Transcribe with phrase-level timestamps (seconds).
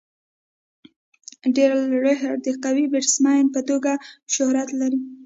[1.55, 3.91] ډیرن لیهر د قوي بيټسمېن په توګه
[4.33, 4.99] شهرت لري.